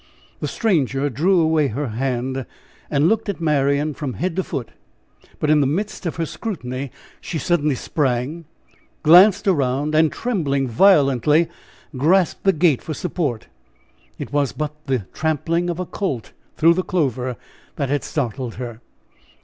The 0.39 0.47
stranger 0.47 1.11
drew 1.11 1.39
away 1.39 1.67
her 1.67 1.89
hand 1.89 2.47
and 2.89 3.07
looked 3.07 3.29
at 3.29 3.39
Marian 3.39 3.93
from 3.93 4.13
head 4.13 4.35
to 4.37 4.43
foot. 4.43 4.69
But 5.37 5.51
in 5.51 5.61
the 5.61 5.67
midst 5.67 6.07
of 6.07 6.15
her 6.15 6.25
scrutiny, 6.25 6.91
she 7.21 7.37
suddenly 7.37 7.75
sprang, 7.75 8.45
glanced 9.03 9.47
around, 9.47 9.93
and 9.93 10.11
trembling 10.11 10.67
violently, 10.67 11.49
grasped 11.95 12.45
the 12.45 12.51
gate 12.53 12.81
for 12.81 12.95
support. 12.95 13.45
It 14.17 14.33
was 14.33 14.53
but 14.53 14.73
the 14.87 15.05
tramping 15.13 15.69
of 15.69 15.79
a 15.79 15.85
colt 15.85 16.31
through 16.57 16.73
the 16.73 16.81
clover 16.83 17.37
that 17.75 17.89
had 17.89 18.03
startled 18.03 18.55
her. 18.55 18.81